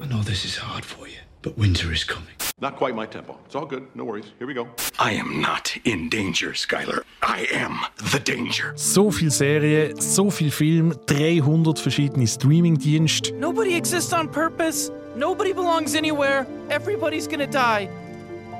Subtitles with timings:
[0.00, 2.34] I know this is hard for you, but winter is coming.
[2.58, 3.38] Not quite my tempo.
[3.44, 3.86] It's all good.
[3.94, 4.32] No worries.
[4.38, 4.66] Here we go.
[4.98, 7.02] I am not in danger, Skylar.
[7.22, 7.80] I am
[8.12, 8.72] the danger.
[8.76, 13.32] So viel Serien, so viel Film, 300 verschiedene Streamingdienste.
[13.32, 14.90] Nobody exists on purpose.
[15.16, 16.46] Nobody belongs anywhere.
[16.70, 17.88] Everybody's gonna die.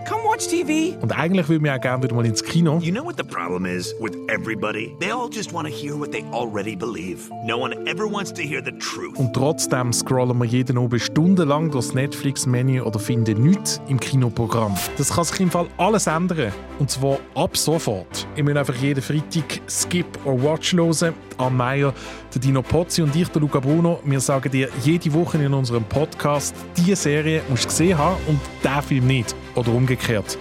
[0.08, 0.96] Come watch TV.
[1.00, 2.78] Und eigentlich würden wir auch gerne wieder mal ins Kino.
[2.78, 4.94] You know what the problem is with everybody?
[5.00, 7.28] They all just want to hear what they already believe.
[7.44, 9.18] No one ever wants to hear the truth.
[9.18, 14.76] Und trotzdem scrollen wir jeden Abend stundenlang durchs Netflix-Menü oder finden nichts im Kinoprogramm.
[14.96, 16.52] Das kann sich im Fall alles ändern.
[16.78, 18.28] Und zwar ab sofort.
[18.36, 21.14] Ich will einfach jeden Freitag Skip or Watch hören.
[21.38, 21.92] Anne Meyer,
[22.32, 25.84] der Dino Pozzi und ich, der Luca Bruno, wir sagen dir jede Woche in unserem
[25.84, 29.34] Podcast, diese Serie musst du gesehen haben und diesen Film nicht.
[29.56, 30.38] Oder umgekehrt.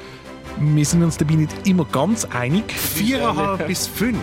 [0.60, 2.72] Wir sind uns dabei nicht immer ganz einig.
[2.72, 4.20] Viereinhalb bis fünf.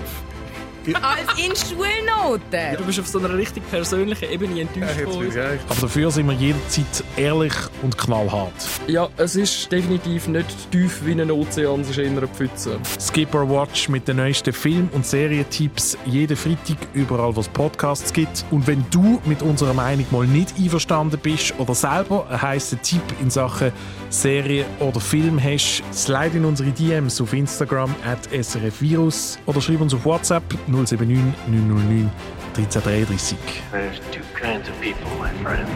[1.01, 2.77] Als in Schulnoten.
[2.77, 5.37] Du bist auf so einer richtig persönlichen Ebene enttäuscht uns.
[5.37, 8.53] Aber dafür sind wir jederzeit ehrlich und knallhart.
[8.89, 12.79] Ja, es ist definitiv nicht tief wie ein Ozean, es ist eher eine Pfütze.
[13.01, 18.45] Skipper Watch mit den neuesten Film- und Serientipps jeden Freitag überall, wo es Podcasts gibt.
[18.51, 23.03] Und wenn du mit unserer Meinung mal nicht einverstanden bist oder selber einen heißen Tipp
[23.21, 23.73] in Sachen
[24.11, 29.95] Serie oder Film hast, slide in unsere DMs auf Instagram at srfvirus oder schreib uns
[29.95, 30.43] auf WhatsApp
[30.73, 32.11] 079 909
[32.55, 33.37] 1333.
[33.71, 35.69] There's two kinds of people, my friend.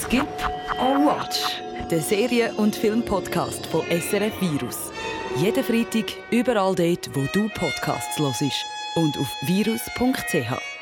[0.00, 0.28] Skip
[0.80, 1.60] or Watch.
[1.90, 4.90] Der Serien- und Filmpodcast von SRF Virus.
[5.36, 8.64] Jeden Freitag überall dort, wo du Podcasts hörst.
[8.96, 10.73] Und auf virus.ch.